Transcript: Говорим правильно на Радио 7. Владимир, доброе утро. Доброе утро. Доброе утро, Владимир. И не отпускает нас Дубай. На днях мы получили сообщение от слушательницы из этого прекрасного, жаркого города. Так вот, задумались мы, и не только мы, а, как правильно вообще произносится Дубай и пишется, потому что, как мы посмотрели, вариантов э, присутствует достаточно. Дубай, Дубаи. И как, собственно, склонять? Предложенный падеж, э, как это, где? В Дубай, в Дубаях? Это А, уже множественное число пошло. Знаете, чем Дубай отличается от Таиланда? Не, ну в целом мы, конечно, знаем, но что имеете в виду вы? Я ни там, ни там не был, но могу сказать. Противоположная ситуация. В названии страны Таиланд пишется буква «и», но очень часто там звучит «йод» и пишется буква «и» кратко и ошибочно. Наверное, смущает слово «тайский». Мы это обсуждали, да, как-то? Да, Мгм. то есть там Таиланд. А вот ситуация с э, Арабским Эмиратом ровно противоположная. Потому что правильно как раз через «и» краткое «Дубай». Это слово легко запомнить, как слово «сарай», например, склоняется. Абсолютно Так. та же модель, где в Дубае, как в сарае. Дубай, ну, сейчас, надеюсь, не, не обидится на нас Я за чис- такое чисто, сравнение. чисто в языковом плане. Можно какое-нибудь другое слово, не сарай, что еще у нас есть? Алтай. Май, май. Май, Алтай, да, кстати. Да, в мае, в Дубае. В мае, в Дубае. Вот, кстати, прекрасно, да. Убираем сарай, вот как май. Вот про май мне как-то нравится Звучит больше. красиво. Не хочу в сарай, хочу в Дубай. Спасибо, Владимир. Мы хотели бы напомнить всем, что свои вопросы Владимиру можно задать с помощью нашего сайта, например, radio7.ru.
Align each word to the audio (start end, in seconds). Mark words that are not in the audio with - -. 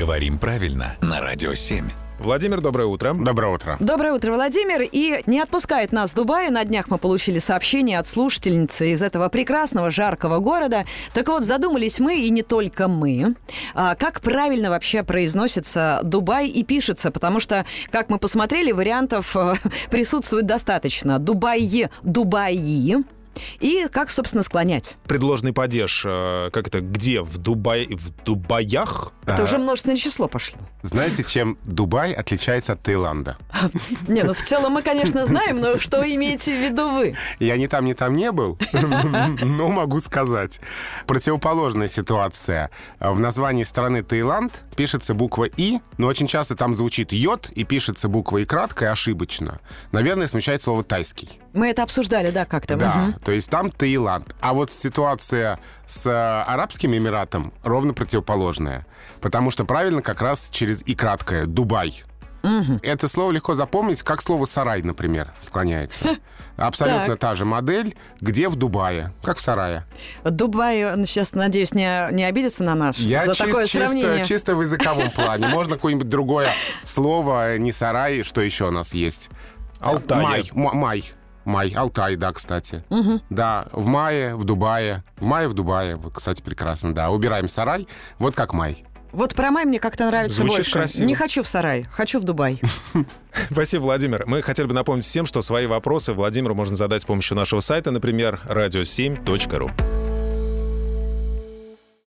Говорим 0.00 0.38
правильно 0.38 0.96
на 1.02 1.20
Радио 1.20 1.52
7. 1.52 1.86
Владимир, 2.20 2.62
доброе 2.62 2.86
утро. 2.86 3.12
Доброе 3.12 3.52
утро. 3.52 3.76
Доброе 3.80 4.14
утро, 4.14 4.32
Владимир. 4.32 4.80
И 4.80 5.22
не 5.26 5.40
отпускает 5.40 5.92
нас 5.92 6.14
Дубай. 6.14 6.48
На 6.48 6.64
днях 6.64 6.88
мы 6.88 6.96
получили 6.96 7.38
сообщение 7.38 7.98
от 7.98 8.06
слушательницы 8.06 8.92
из 8.92 9.02
этого 9.02 9.28
прекрасного, 9.28 9.90
жаркого 9.90 10.38
города. 10.38 10.86
Так 11.12 11.28
вот, 11.28 11.44
задумались 11.44 12.00
мы, 12.00 12.18
и 12.18 12.30
не 12.30 12.42
только 12.42 12.88
мы, 12.88 13.34
а, 13.74 13.94
как 13.94 14.22
правильно 14.22 14.70
вообще 14.70 15.02
произносится 15.02 16.00
Дубай 16.02 16.48
и 16.48 16.64
пишется, 16.64 17.10
потому 17.10 17.38
что, 17.38 17.66
как 17.90 18.08
мы 18.08 18.18
посмотрели, 18.18 18.72
вариантов 18.72 19.36
э, 19.36 19.56
присутствует 19.90 20.46
достаточно. 20.46 21.18
Дубай, 21.18 21.90
Дубаи. 22.02 23.04
И 23.60 23.86
как, 23.90 24.10
собственно, 24.10 24.42
склонять? 24.42 24.96
Предложенный 25.04 25.52
падеж, 25.52 26.02
э, 26.06 26.50
как 26.52 26.68
это, 26.68 26.80
где? 26.80 27.22
В 27.22 27.38
Дубай, 27.38 27.86
в 27.90 28.10
Дубаях? 28.24 29.12
Это 29.24 29.42
А, 29.42 29.44
уже 29.44 29.58
множественное 29.58 29.96
число 29.96 30.28
пошло. 30.28 30.58
Знаете, 30.82 31.22
чем 31.24 31.56
Дубай 31.64 32.12
отличается 32.12 32.72
от 32.72 32.82
Таиланда? 32.82 33.36
Не, 34.08 34.22
ну 34.22 34.34
в 34.34 34.42
целом 34.42 34.72
мы, 34.72 34.82
конечно, 34.82 35.24
знаем, 35.26 35.60
но 35.60 35.78
что 35.78 36.02
имеете 36.02 36.52
в 36.56 36.62
виду 36.62 36.90
вы? 36.90 37.16
Я 37.38 37.56
ни 37.56 37.66
там, 37.66 37.84
ни 37.84 37.92
там 37.92 38.16
не 38.16 38.32
был, 38.32 38.58
но 38.72 39.68
могу 39.68 40.00
сказать. 40.00 40.60
Противоположная 41.06 41.88
ситуация. 41.88 42.70
В 42.98 43.18
названии 43.18 43.64
страны 43.64 44.02
Таиланд 44.02 44.62
пишется 44.76 45.14
буква 45.14 45.44
«и», 45.44 45.78
но 45.98 46.06
очень 46.06 46.26
часто 46.26 46.56
там 46.56 46.74
звучит 46.76 47.12
«йод» 47.12 47.50
и 47.50 47.64
пишется 47.64 48.08
буква 48.08 48.38
«и» 48.38 48.44
кратко 48.44 48.86
и 48.86 48.88
ошибочно. 48.88 49.60
Наверное, 49.92 50.26
смущает 50.26 50.62
слово 50.62 50.82
«тайский». 50.82 51.40
Мы 51.52 51.68
это 51.70 51.82
обсуждали, 51.82 52.30
да, 52.30 52.44
как-то? 52.44 52.76
Да, 52.76 52.94
Мгм. 52.94 53.14
то 53.24 53.32
есть 53.32 53.50
там 53.50 53.70
Таиланд. 53.70 54.34
А 54.40 54.52
вот 54.52 54.70
ситуация 54.72 55.58
с 55.86 56.06
э, 56.06 56.10
Арабским 56.46 56.94
Эмиратом 56.96 57.52
ровно 57.62 57.92
противоположная. 57.92 58.86
Потому 59.20 59.50
что 59.50 59.64
правильно 59.64 60.00
как 60.02 60.20
раз 60.22 60.48
через 60.52 60.82
«и» 60.86 60.94
краткое 60.94 61.46
«Дубай». 61.46 62.04
Это 62.82 63.06
слово 63.06 63.32
легко 63.32 63.52
запомнить, 63.52 64.00
как 64.02 64.22
слово 64.22 64.46
«сарай», 64.46 64.80
например, 64.82 65.30
склоняется. 65.40 66.16
Абсолютно 66.56 67.08
Так. 67.08 67.18
та 67.18 67.34
же 67.34 67.44
модель, 67.44 67.96
где 68.20 68.48
в 68.48 68.56
Дубае, 68.56 69.12
как 69.22 69.36
в 69.36 69.42
сарае. 69.42 69.84
Дубай, 70.24 70.96
ну, 70.96 71.04
сейчас, 71.04 71.34
надеюсь, 71.34 71.74
не, 71.74 72.08
не 72.12 72.24
обидится 72.24 72.64
на 72.64 72.74
нас 72.74 72.96
Я 72.98 73.26
за 73.26 73.32
чис- 73.32 73.46
такое 73.46 73.66
чисто, 73.66 73.88
сравнение. 73.88 74.24
чисто 74.24 74.56
в 74.56 74.62
языковом 74.62 75.10
плане. 75.14 75.48
Можно 75.48 75.74
какое-нибудь 75.74 76.08
другое 76.08 76.52
слово, 76.82 77.58
не 77.58 77.72
сарай, 77.72 78.22
что 78.22 78.40
еще 78.40 78.68
у 78.68 78.70
нас 78.70 78.94
есть? 78.94 79.28
Алтай. 79.80 80.22
Май, 80.22 80.50
май. 80.74 81.04
Май, 81.44 81.70
Алтай, 81.70 82.16
да, 82.16 82.32
кстати. 82.32 82.84
Да, 83.30 83.68
в 83.72 83.86
мае, 83.86 84.36
в 84.36 84.44
Дубае. 84.44 85.02
В 85.16 85.24
мае, 85.24 85.48
в 85.48 85.54
Дубае. 85.54 85.96
Вот, 85.96 86.14
кстати, 86.14 86.42
прекрасно, 86.42 86.94
да. 86.94 87.10
Убираем 87.10 87.48
сарай, 87.48 87.88
вот 88.18 88.34
как 88.34 88.52
май. 88.52 88.84
Вот 89.12 89.34
про 89.34 89.50
май 89.50 89.64
мне 89.64 89.80
как-то 89.80 90.06
нравится 90.06 90.38
Звучит 90.38 90.56
больше. 90.58 90.72
красиво. 90.72 91.06
Не 91.06 91.16
хочу 91.16 91.42
в 91.42 91.48
сарай, 91.48 91.82
хочу 91.90 92.20
в 92.20 92.24
Дубай. 92.24 92.60
Спасибо, 93.50 93.82
Владимир. 93.82 94.24
Мы 94.26 94.40
хотели 94.42 94.66
бы 94.66 94.74
напомнить 94.74 95.04
всем, 95.04 95.26
что 95.26 95.42
свои 95.42 95.66
вопросы 95.66 96.12
Владимиру 96.12 96.54
можно 96.54 96.76
задать 96.76 97.02
с 97.02 97.04
помощью 97.04 97.36
нашего 97.36 97.58
сайта, 97.60 97.90
например, 97.90 98.40
radio7.ru. 98.46 99.70